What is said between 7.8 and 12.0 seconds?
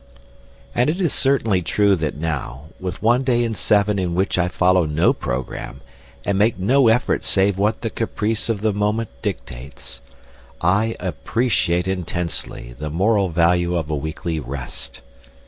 the caprice of the moment dictates, I appreciate